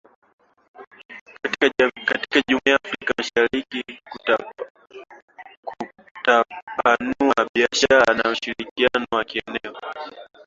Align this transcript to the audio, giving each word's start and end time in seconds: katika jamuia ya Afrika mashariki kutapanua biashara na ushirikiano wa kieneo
katika 2.05 2.41
jamuia 2.47 2.61
ya 2.73 2.75
Afrika 2.83 3.13
mashariki 3.17 3.99
kutapanua 6.15 7.49
biashara 7.55 8.13
na 8.13 8.29
ushirikiano 8.29 9.05
wa 9.11 9.23
kieneo 9.23 9.79